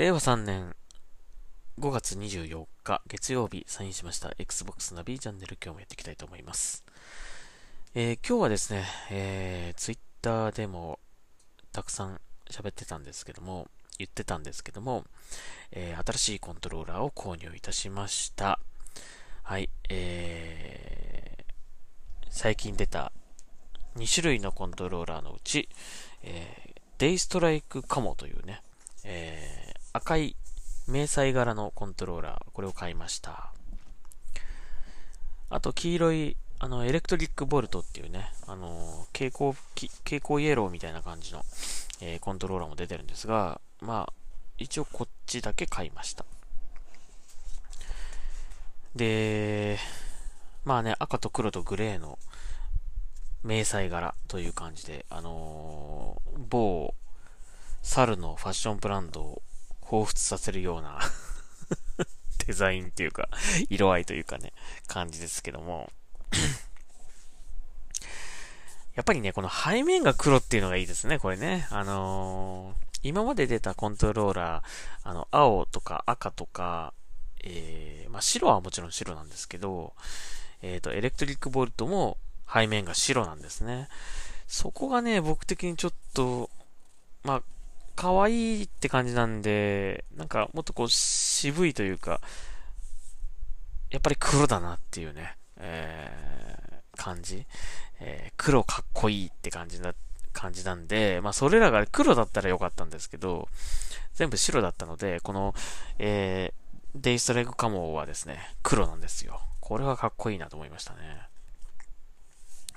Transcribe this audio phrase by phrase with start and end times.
[0.00, 0.74] 令和3年
[1.78, 6.86] 5月24日月曜日サインしました Xbox ナビチャンネル今日もやっていきたいと思います。
[7.94, 11.00] えー、今日はですね、えー、Twitter でも
[11.70, 12.18] たくさん
[12.50, 13.68] 喋ってたんですけども、
[13.98, 15.04] 言ってたんですけども、
[15.70, 18.58] えー、新しいコントローラーを購入いたしました。
[19.42, 23.12] はい、えー、最近出た
[23.96, 25.68] 2種類のコントローラーのうち、
[26.22, 28.62] えー、デイストライクカモというね、
[29.04, 29.59] えー、
[29.92, 30.36] 赤い
[30.86, 33.52] 迷彩柄のコントローラー、これを買いました。
[35.48, 41.44] あと、黄色い、あの、エレクトリックボルトっていうね、あの、蛍光、蛍光イエローみたいな感じの、
[42.00, 44.12] えー、コントローラーも出てるんですが、まあ、
[44.58, 46.24] 一応こっちだけ買いました。
[48.94, 49.78] で、
[50.64, 52.18] まあね、赤と黒とグレーの
[53.42, 56.94] 迷彩柄という感じで、あのー、某
[57.82, 59.42] 猿のファッションブランドを
[59.90, 61.00] 彷彿させるような
[62.46, 63.28] デザインっていうか、
[63.68, 64.52] 色合いというかね、
[64.86, 65.90] 感じですけども
[68.94, 71.66] やっぱりね、この背面が黒っていうのがいいですね、これね。
[71.70, 76.94] あのー、今まで出たコントローラー、あの、青とか赤とか、
[77.42, 79.94] えー、まあ、白はもちろん白なんですけど、
[80.62, 82.16] えっ、ー、と、エレクトリックボルトも
[82.52, 83.88] 背面が白なんですね。
[84.46, 86.48] そこがね、僕的にちょっと、
[87.24, 87.42] まあ、
[88.00, 92.22] 可愛いって感じなんで、なんかもっとこう渋いというか、
[93.90, 97.44] やっぱり黒だなっていうね、えー、感じ。
[98.00, 99.92] えー、黒かっこいいって感じな、
[100.32, 103.50] 感じなんで、まあそれらが黒だったらよかったんですけど、
[104.14, 105.54] 全部白だったので、この、
[105.98, 109.42] えー、デイストレグカモはですね、黒なんですよ。
[109.60, 110.98] これはかっこいいなと思いましたね。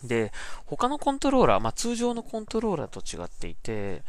[0.04, 0.34] で、
[0.66, 4.04] 他のコントローラー、まあ通常のコントローラーと違っていて、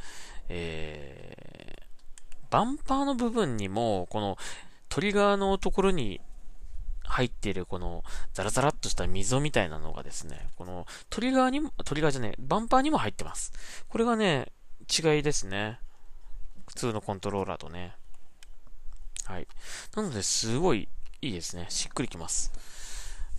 [0.48, 4.36] えー、バンパーの部分にも、この
[4.88, 6.20] トリガーのところに
[7.04, 13.52] 入っているこのザラザラっとした溝みたいなのがですね、このトリガーにも、トリガーじゃねえ、バンパーにも入ってます。
[13.88, 15.78] これがね、違いですね。
[16.66, 17.94] 普通のコントローラーとね。
[19.24, 19.46] はい。
[19.94, 20.88] なので、すごい
[21.20, 21.66] いいですね。
[21.68, 22.52] しっくりきます。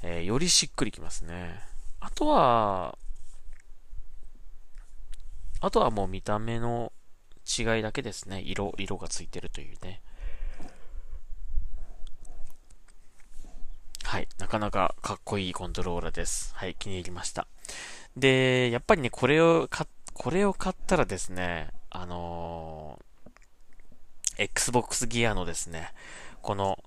[0.01, 1.59] えー、よりしっくりきますね。
[1.99, 2.97] あとは、
[5.61, 6.91] あとはもう見た目の
[7.45, 8.41] 違いだけですね。
[8.41, 10.01] 色、色がついてるというね。
[14.03, 14.27] はい。
[14.37, 16.53] なかなかかっこいいコントローラーです。
[16.55, 16.75] はい。
[16.75, 17.47] 気に入りました。
[18.15, 25.91] で、やっぱりね、これを買、これを買ったらですね、あのー、Xbox ギアのですね、
[26.41, 26.83] この、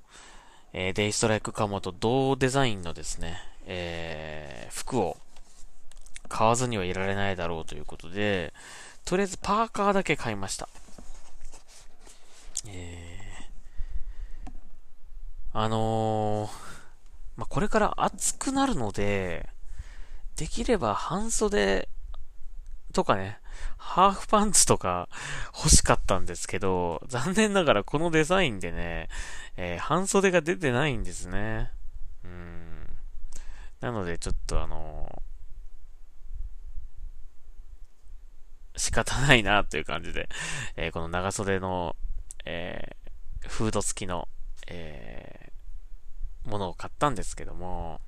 [0.73, 5.17] えー、デイストライクカモと同デザインのですね、えー、服を
[6.29, 8.53] 買わずにはいられないだろうということで、
[9.09, 10.69] とりあえずパーカーだけ買いました。
[12.67, 16.51] えー、あのー、
[17.39, 19.49] まあ、これから暑くなるので、
[20.37, 21.89] できれば半袖
[22.93, 23.39] とかね、
[23.79, 25.09] ハーフパンツとか
[25.57, 29.09] 欲しかったんですけど、残念ながらこのデザインでね、
[29.57, 31.71] えー、半袖が出てないんですね。
[32.25, 32.87] うん。
[33.81, 35.28] なのでちょっとあのー
[38.79, 40.29] 仕方ないなという感じで、
[40.77, 41.97] えー、この長袖の、
[42.45, 44.29] えー、フード付きの、
[44.69, 48.01] えー、ものを買ったんですけども、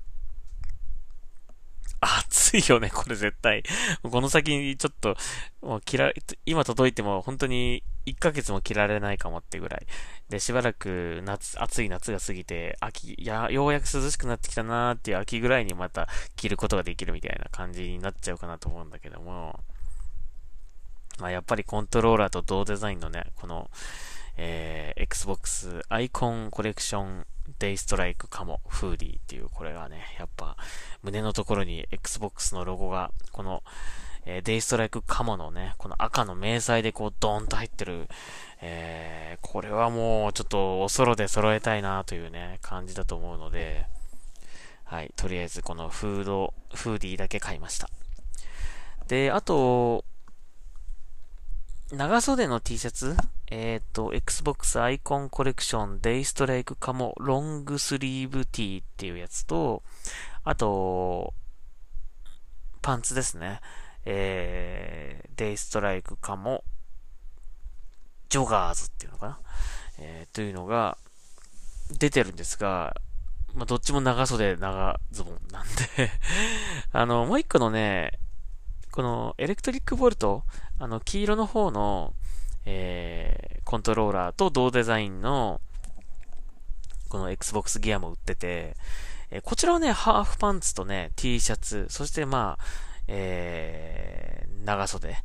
[2.01, 3.63] 暑いよね、これ絶対。
[4.01, 5.15] この先にちょっと、
[5.61, 6.11] もう着ら、
[6.47, 9.85] 今届いても本当に1ヶ月も着られないかもってぐらい。
[10.27, 19.59] で、しばらく夏、暑い夏が過ぎて、秋、や、ようやく涼しくなってきたなーっていう秋ぐらいにまた着ることができるみたいな感じになっちゃうかなと思うんだけども、
[21.19, 23.69] まあ、やっぱりコントローラーと同デザインのね、この、
[24.37, 27.25] えー、Xbox アイコンコレクション
[27.59, 30.55] デイストライクカモフーディーっていう、これがね、やっぱ
[31.03, 33.63] 胸のところに Xbox のロゴが、この、
[34.25, 38.07] えー、デイストライクカモのね、この赤の迷彩でこうドーンと入ってる、
[38.61, 43.85] えー、これはもうちょっとおそろで揃えたいなというね、感じだと思うので、
[44.85, 47.89] はい、とりあえずこのフード、フーディーだけ買いました。
[49.07, 50.05] で、あと、
[51.91, 53.17] 長袖の T シャツ？
[53.47, 59.83] えっ、ー、と、Xbox アイコンコレクションデイストライクカモロングスリーブ T っていうやつと、
[60.45, 61.33] あと、
[62.81, 63.59] パンツですね。
[64.05, 66.63] えー、デイストライクカモ
[68.29, 69.39] ジョガーズっていうのかな？
[69.99, 70.97] えー、というのが
[71.99, 72.95] 出てるんですが、
[73.53, 75.65] まあ、どっちも長袖長ズボンなん
[75.97, 76.09] で。
[76.93, 78.17] あの、もう一個のね、
[78.91, 80.43] このエレクトリックボルト、
[80.77, 82.13] あの、黄色の方の、
[82.65, 85.61] えー、コントローラーと同デザインの、
[87.09, 88.75] この Xbox ギアも売ってて、
[89.29, 92.63] えー、こちらはね、ハーフパンツとね、T シャツ、そしてまあ、
[93.07, 95.17] えー、長袖、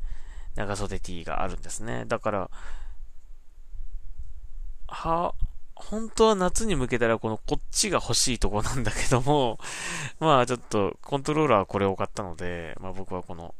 [0.54, 2.04] 長袖 T があるんですね。
[2.06, 2.50] だから、
[4.86, 5.34] は、
[5.76, 9.58] 本当は夏に向けたらこのこっちが欲しいとこなんだけども、
[10.18, 13.54] まあちょっとコントローラーはこれを買ったので、まあ僕はこの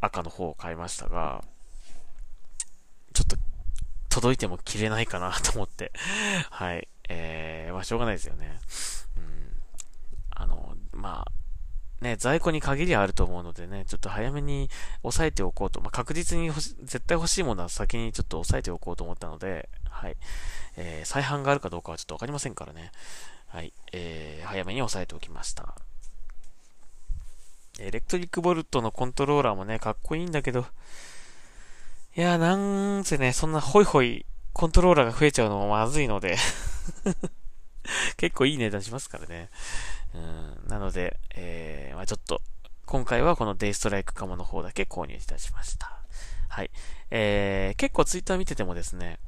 [0.00, 1.44] 赤の方を買いましたが、
[3.12, 3.36] ちょっと
[4.08, 5.92] 届いても着れないかなと思って、
[6.50, 6.88] はい。
[7.08, 8.58] えー、まあしょうがないですよね。
[9.16, 9.62] うん。
[10.30, 14.68] あの、まあ、ね、在庫に限りあると思うのでね、ちょっと早めに
[15.02, 19.68] 抑えておこうと、まあ、確実に絶対欲しいものは先にちょっと抑えておこうと思ったので、
[20.04, 20.16] はい。
[20.76, 22.92] えー、再販があるかどうかはちょっとわかりませんからね。
[23.48, 23.72] はい。
[23.92, 25.74] えー、早めに押さえておきました。
[27.80, 30.66] エレクトリックボルトのコントローラーもね、かっこいいんだけど、
[32.16, 32.54] いやーな
[32.98, 36.36] んせね、そんなホイホイコントローラーが増えちゃうのもまずいので
[38.16, 39.48] 結構いい値段しますからね。
[40.14, 42.42] うん、なので、えー、まあちょっと、
[42.84, 45.98] 今回はこのデイストライクカモの方だけ購入いたしました。
[46.48, 46.70] はい。
[47.10, 49.18] えー、結構ツイッター見ててもですね、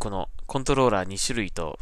[0.00, 1.78] このコントローラー2種類と、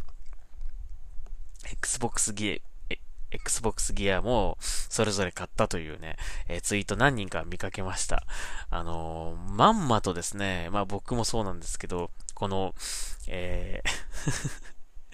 [1.73, 2.61] Xbox ギ
[2.91, 2.94] ア、
[3.31, 6.17] Xbox ギアもそれぞれ買ったというね、
[6.49, 8.25] えー、ツイート何人か見かけました。
[8.70, 12.75] あのー、まんまとですね、まあ僕もそうなんですけど、この、
[13.29, 14.69] えー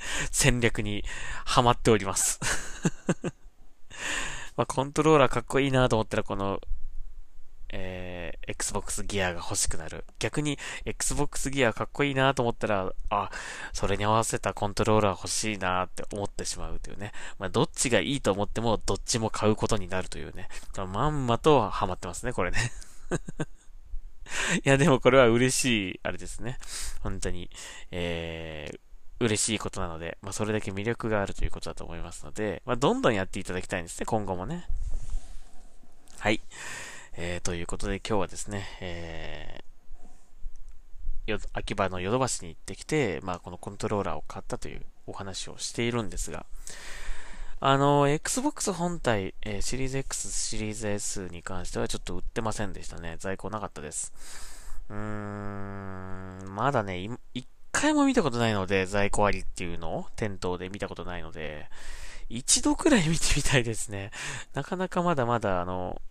[0.30, 1.04] 戦略に
[1.44, 2.40] ハマっております
[4.56, 6.60] まあコントローラーかっこいいなと思ったらこの
[7.76, 10.04] えー、Xbox ギアが欲しくなる。
[10.20, 13.30] 逆に Xbox ギアかっこいいなと思ったら、あ、
[13.72, 17.10] それに合わせたコントローラー欲しいなって思ってしまうというね。
[17.40, 20.48] まあ、どっちがいいと思っても、どっちも買うことになるというね。
[20.92, 22.58] まんまとハマってますね、これね。
[24.64, 26.58] いや、でもこれは嬉しい、あれですね。
[27.00, 27.50] 本当に、
[27.90, 28.78] えー、
[29.18, 34.68] 嬉しいことなので、まあ、それだけ魅力があるということだと思いますので、まあ、どんどんやっていただきたいんですね、今後もね。
[36.20, 36.40] はい。
[37.16, 46.44] えー、ということで今日はですね、えー、秋葉のヨドバシに行ってきて、まあこのコントローラーを買ったというお話をしているんですが、
[47.60, 53.14] あの、Xbox 本体、えー、シリーズ X、シリーズ S に関してはちょっと売ってませんでしたね。
[53.20, 54.12] 在庫なかったです。
[54.90, 61.70] うーん、まだね、一回も見たことないので、在庫ありっていうのを店頭で見たことないので、
[62.28, 64.10] 一度くらい見てみたいですね。
[64.52, 66.02] なかなかまだまだあの、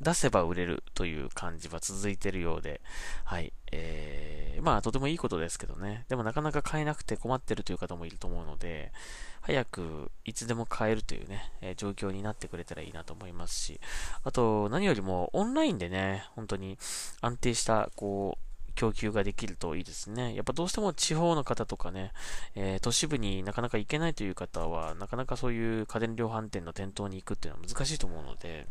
[0.00, 2.80] 出せば売れるという感じは続いているようで、
[3.24, 3.52] はい。
[3.72, 6.04] えー、まあ、とてもいいことですけどね。
[6.08, 8.92] でもなかなか買えなくて困ってるという方もいると思うので、
[9.40, 13.80] 早くいつでも買えるというね、えー、状況になってくれたらいいなと思いますし、
[14.22, 16.78] あと、何よりもオンラインでね、本当に
[17.20, 18.44] 安定した、こう、
[18.74, 20.34] 供給ができるといいですね。
[20.34, 22.12] やっぱどうしても地方の方とかね、
[22.54, 28.66] えー、都市部になかなか行けないという方は、なかなかそういう家電量販店の店頭に行くっていうのは難しいと思うので、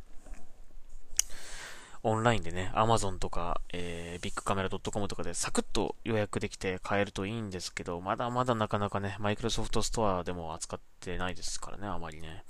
[2.06, 12.44] オンラインでね、Amazon とか、えー、ビッグカメラ .com とかでサクッと予約できて買えるといいんですけど、まだまだなかなかね、マイクロソフトストアでも扱ってないですからね、あまりね。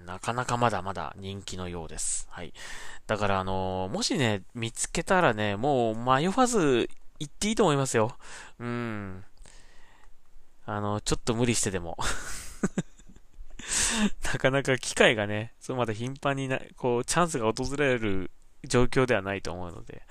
[0.00, 2.26] うん、なかなかまだまだ人気のようです。
[2.30, 2.52] はい。
[3.06, 6.88] だからあのー、もしね、見つけたらね、もう迷わず
[7.20, 8.16] 行っていいと思いますよ。
[8.58, 9.24] うん。
[10.66, 11.96] あの、ちょっと無理してでも
[14.24, 18.30] なかなか機会がね、そうまだ頻繁にな、こう、チャンスが訪れる
[18.64, 20.02] 状況ではないと思うので、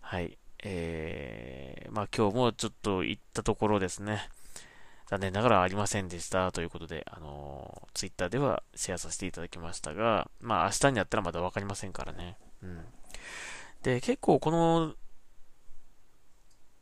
[0.00, 0.38] はい。
[0.62, 4.28] えー、まあ今日もちょっと行ったところですね。
[5.06, 12.36] 残念ながらありませんでしたということで、あのー、ツイッターではシェアさせていただきましたが、まあ明日になったらまだわかりませんからね。
[12.62, 12.84] うん。
[13.82, 14.94] で、結構この、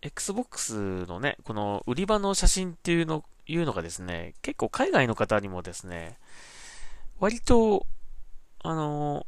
[0.01, 6.19] Xbox のね、この売り場の写真っていうのいうのがですね、結構海外の方にもですね、
[7.19, 7.87] 割と、
[8.61, 9.27] あの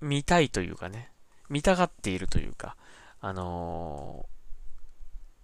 [0.00, 1.10] 見たいというかね、
[1.48, 2.76] 見たがっているというか、
[3.20, 4.26] あの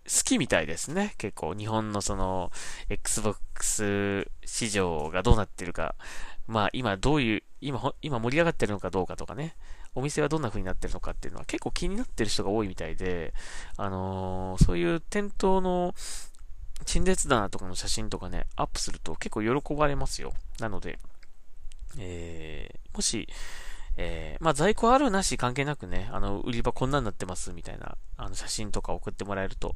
[0.08, 1.14] 好きみたいですね。
[1.18, 2.50] 結構日本のその
[2.88, 5.94] Xbox 市場がどうなってるか、
[6.46, 9.54] まあ今どういう、今、今盛り上がってるのかどうかとかね、
[9.94, 13.34] お店はどんな風になってるのかっていうのは結構気になってる人が多いみたいで、
[13.76, 15.94] あのー、そういう店頭の
[16.84, 20.32] 陳列棚とかの写真とかね、アップすると結構喜ばれますよ。
[20.60, 20.98] なので、
[21.98, 23.28] えー、もし、
[23.96, 29.74] えー、まあ、在庫あるなし関係なくね、あの、売り場こんなになってますみたいな、あの、写真とか送ってもらえると、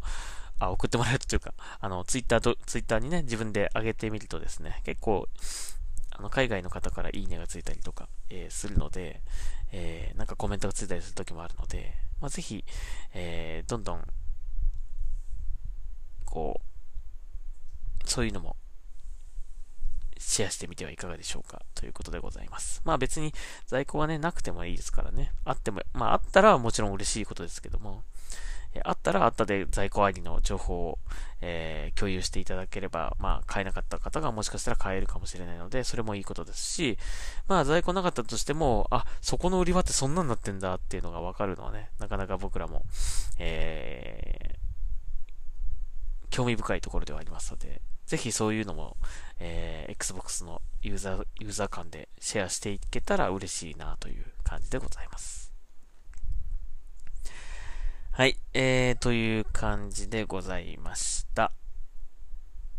[0.60, 5.28] あ、送ってもらえるというか、あの、ツイッターと、ツイッターにね、自分で上げてみるとですね、結構、
[6.12, 9.22] あの、海外の方からいいねがついたりとか、えー、するので、
[9.72, 12.64] えー、なんかコメントがついたりする時もあるので、まあ、ぜひ、
[13.14, 14.04] えー、どんどん、
[16.24, 16.71] こう、
[18.04, 18.56] そういうのも、
[20.18, 22.80] シェアしてみてはいかがでしょうかということでございます。
[22.84, 23.34] まあ別に
[23.66, 25.32] 在庫はね、なくてもいいですからね。
[25.44, 28.04] あっても、まああったらもちろん嬉しいことですけども、
[28.74, 30.98] えあったらあったで在庫ありの情報を、
[31.40, 36.98] えー、共有していただければ、まあ、買えなかった方がもしかしたら買えるかもしれないので、それもいいことですし、
[37.48, 42.82] まあ、在庫なかったとしても、あ、そこの売り場ってそんなになってんだっていうのがわかるのはね、なかなか僕らも、
[43.38, 47.82] えー、興味深いところではありますので、
[48.12, 48.98] ぜひそういうのも、
[49.40, 55.50] えー、Xbox のユーザー、ユーザー間でシェアしていけたら嬉しいなという感じでございます。
[58.10, 61.52] はい、えー、という感じでございました。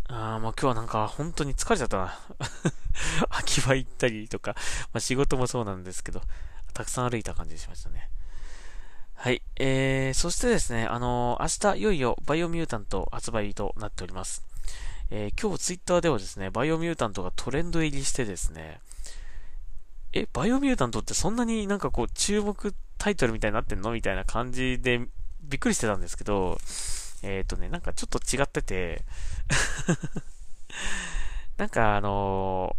[0.07, 2.19] あー、もう今日はなんか本当に疲れちゃったな。
[3.31, 4.53] 秋葉行ったりとか、
[4.93, 6.21] まあ仕事もそうなんですけど、
[6.75, 8.11] たくさん歩いた感じしましたね。
[9.15, 9.41] はい。
[9.55, 14.52] えー、そしてですね、あのー、明日いよいよバイオミュータント発売となっております。
[15.11, 18.79] えー、今日ツイッターではですね、バイオミュータントがトレンド入りしてですね、
[20.13, 24.99] え、バイオミュータントってそんなになんかこう注目タイトルみたいになってんのみたいな感じで
[25.41, 26.57] びっくりしてたんですけど、
[27.23, 29.03] えっ、ー、とね、なんかちょっと違ってて
[31.57, 32.75] なんかあの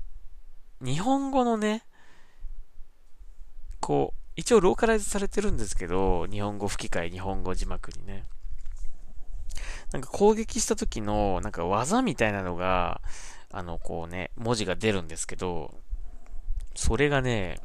[0.82, 1.84] ー、日本語のね、
[3.80, 8.24] こう、一応ローカライズされてるんですけど、日本語吹き替え、日本語字幕にね。
[9.94, 13.00] なんか攻撃した時の、なんか技みたいなのが、
[13.52, 15.72] あの、こうね、文字が出るんですけど、
[16.74, 17.60] それがね、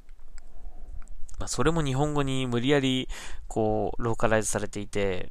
[1.40, 3.10] まあ、それも日本語に無理やり、
[3.48, 5.30] こう、ローカライズされていて、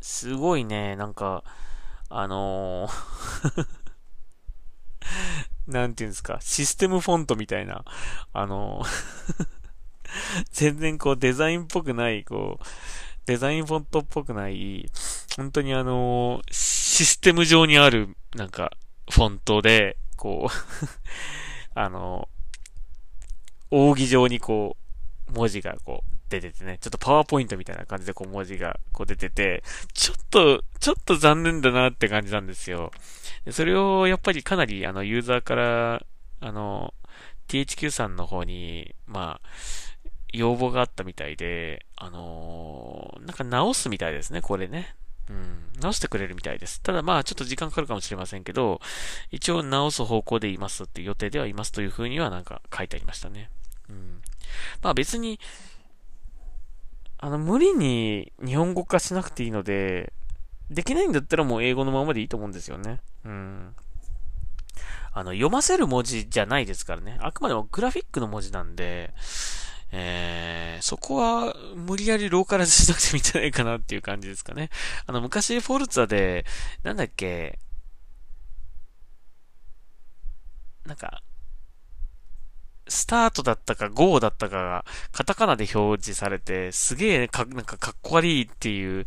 [0.00, 1.44] すごいね、なんか、
[2.08, 3.66] あのー
[5.70, 7.84] なんていうんですか、システムフォントみたいな、
[8.32, 9.46] あのー
[10.50, 12.64] 全然こうデザインっぽくない、こう、
[13.26, 14.90] デザインフォントっぽくない、
[15.36, 18.72] 本当にあの、システム上にある、なんか、
[19.10, 20.88] フォントで、こう
[21.78, 24.76] あのー、扇状にこ
[25.28, 29.62] う、文字がこう出ててね、ちょっとパワーポイントみたいな感じでこう文字がこう出てて、
[29.92, 32.90] ちょっと、ちょっと残念だなって感じなんですよ。
[33.50, 36.06] それをやっぱりかなりあのユーザーから、
[36.40, 36.94] あの、
[37.48, 39.48] THQ さんの方に、まあ、
[40.32, 44.96] 要望があったみたいで、あのー、なんか直すみたいですね、これね。
[45.28, 46.80] うん、直してくれるみたいです。
[46.80, 48.80] ただまあちょっと時間かかるかもしれませんけど、
[49.30, 53.50] 一応直す方向でいますっていう予定ではいますというふうにはなんか書いてありましたね。
[53.88, 54.22] うん。
[54.82, 55.40] まあ別に、
[57.18, 60.12] あの、無理に日本語化しなくていいので、
[60.70, 63.00] できないんだったらもう英語のままでいいと思うんですよね。
[63.24, 63.74] うん。
[65.12, 67.18] あの、読ませる文字じゃないですからね。
[67.20, 69.14] あくまでもグラフィックの文字なんで、
[69.92, 74.70] えー、そこは無理やりローカライズしなくてもいいんじゃないかなっていう感じですかね。
[75.06, 76.44] あの、昔フォルツァで、
[76.82, 77.58] なんだっけ、
[80.84, 81.22] なんか、
[82.88, 89.04] スタートだったか GO だったかがカタカナで表示されて、すげえか、なんかかっこ悪いっていう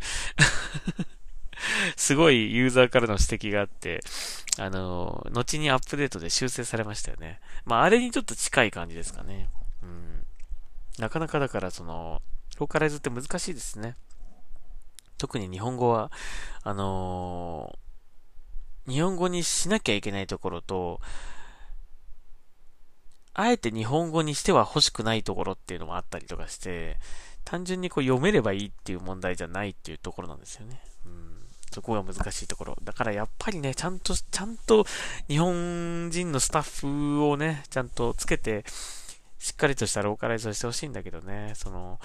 [1.96, 4.00] すごいユーザーからの指摘があって、
[4.58, 7.40] あの、後にアップデートで修正されましたよね。
[7.64, 9.48] まあ、あれにちょっと近い感じですかね。
[9.82, 10.19] うん。
[10.98, 12.22] なかなかだからその、
[12.58, 13.96] ローカライズって難しいですね。
[15.18, 16.10] 特に日本語は、
[16.62, 21.00] あのー、日本語にしなきゃいけないところと、
[23.34, 26.98] あえて日本語にしては欲しくないところっていうのもあったりとかして、
[27.44, 30.80] 単純にこう読めればいいっていう問題じゃないっていうところなんですよね。
[31.06, 31.40] うん。
[31.72, 32.76] そこが難しいところ。
[32.82, 34.84] だからやっぱりね、ちゃんと、ちゃんと
[35.28, 38.64] 日本人のスタッフをね、ちゃんとつけて、
[39.40, 41.98] しっかりとしたローカライズをしてほしいんだけどね、その、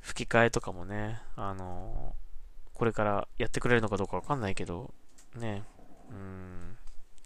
[0.00, 2.16] 吹き替えとかもね、あの、
[2.74, 4.92] これからやってくれるのかどうかわかんないけど、
[5.36, 5.62] ね、
[6.10, 6.78] うん、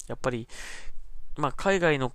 [0.09, 0.49] やっぱり、
[1.37, 2.13] まあ、海外の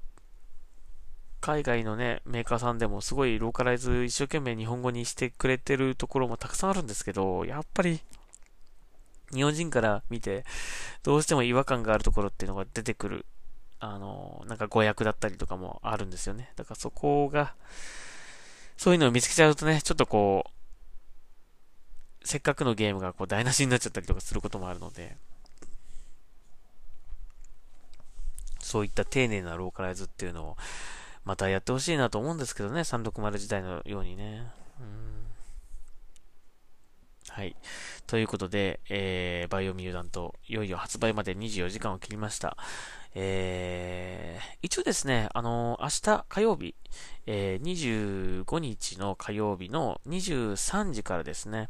[1.40, 8.02] 海外のね、メーカーさんでもすごいローカライズ一生懸命日本語にしてくれてるところもたくさんあるんですけど、やっぱり、
[9.34, 10.44] 日本人から見て、
[11.04, 13.26] どうしても違和感があるところっていうのが出てくる。
[13.80, 16.52] あの、なんか誤訳だったりとかもあるんですよね。
[16.56, 17.56] だからそこが、
[18.78, 25.18] そういうのを見つけちゃうとね、ちょっとこう、せっかくのゲームがこう台無しになっちゃったりとかすることもあるので、
[28.60, 30.58] そういった丁寧なローカライズっていうのを、
[31.26, 34.48] またやってほしいなと思うんですけどね、360時代のようにね。
[34.80, 35.29] うん、
[37.30, 37.56] はい。
[38.08, 42.58] ということで、えー、バイオミューダント、いよいよ発売まで24時間を切りました。
[43.16, 46.76] えー、一応ですね、あのー、明日火曜日、
[47.26, 51.70] えー、25日の火曜日の23時からですね、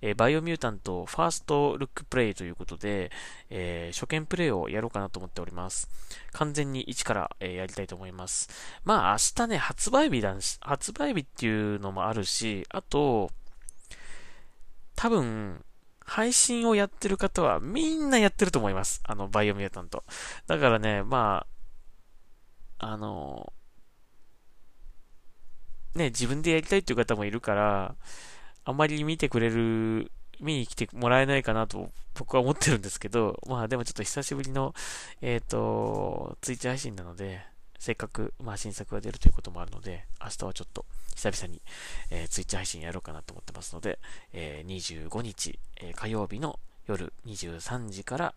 [0.00, 3.10] えー、バイオミュータントファーストルックプレイということで、
[3.50, 5.88] えー、初見プレイをやろうかなと思っております。
[6.32, 8.48] 完全に1から、えー、やりたいと思います。
[8.84, 13.30] まあ明日ね、発売日だし、発売日っていうのもあるし、あと、
[14.96, 15.64] 多分、
[16.00, 19.00] 配信をやってる方はみんなやってると思います。
[19.04, 20.04] あの、バイオミュータント。
[20.46, 21.46] だからね、ま
[22.78, 23.52] あ、あの、
[25.94, 27.96] ね、自分でやりたいっていう方もいるから、
[28.64, 34.74] あんまり見てくれる、見に来てもらえないかなと僕は思ってるんですけど、まあでもちょっと久しぶりの、
[35.22, 37.40] えっ、ー、と、ツイッチ配信なので、
[37.78, 41.60] せっかく、まあ新作が出るということもあるので、明日はちょっと久々に、
[42.10, 43.98] えー、ツイッチ配信やろうかなと思ってますので、
[44.32, 48.34] えー、25日、えー、火曜日の夜23時から、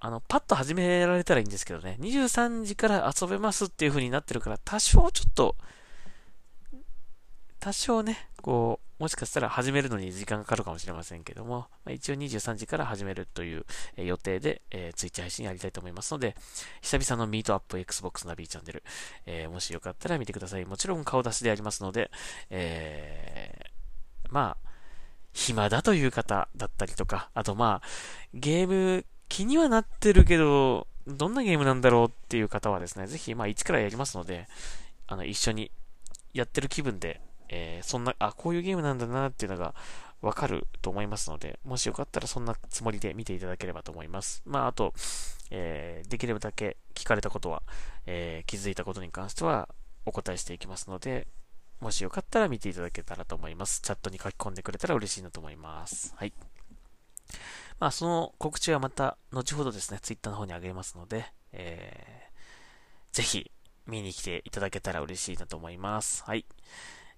[0.00, 5.56] あの、パッと始められたらいいんですけどね、23時から遊べますっていう風になってるから、多少ちょっと、
[7.62, 13.64] 多少ね、こう、もしかしたら始めるのに時間がかかるかもしれませんけども、まあ、一応23時から始めるという、
[13.96, 16.34] 予定で、えー、ツイッチ配信やりたいと思いますので、
[16.80, 18.82] 久々のミートアップ Xbox ナビチャンネル、
[19.26, 20.64] えー、もしよかったら見てください。
[20.64, 22.10] もちろん顔出しでありますので、
[22.50, 24.68] えー、まあ、
[25.32, 27.88] 暇だという方だったりとか、あとまあ、
[28.34, 34.48] ゲーム気にはなってるけど、どんなゲームなんだろうっていう方はですね、ぜひまあ1からやりますので、
[35.06, 35.70] あの、一緒に
[36.34, 37.20] やってる気分で
[37.54, 39.74] えー、そんな、あ、こういうゲームなんだなっていうのが
[40.22, 44.42] わかると思いますので、もしよかったらそんなつもりで見ていただければと思います。
[44.46, 44.94] まあ、あと、
[45.50, 47.62] えー、できればだけ聞かれたことは、
[48.06, 49.68] えー、気づいたことに関しては
[50.06, 51.28] お答えしていきますので、
[51.78, 53.82] もしよかったら見ていただけたらと思います。
[53.82, 56.14] チャットに書き込んでくれたら嬉しいなと思います。
[56.16, 56.32] はい。
[57.78, 63.50] まあ、その告知はまた後ほどですね、ツイッターの方にあげますので、えー、ぜひ
[63.86, 66.22] 見に来ていただけたら嬉しいなと思います。
[66.24, 66.46] はい。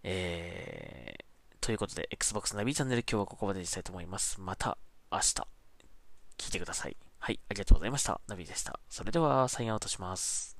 [0.07, 1.25] えー、
[1.61, 4.39] ということで、Xbox ナビチャンネル今日はここまでにしたいと思います。
[4.39, 4.77] また
[5.11, 5.25] 明日、
[6.37, 6.97] 聞いてください。
[7.19, 8.21] はい、ありがとうございました。
[8.29, 8.79] ナビでした。
[8.91, 10.54] それでは、サインアウトします。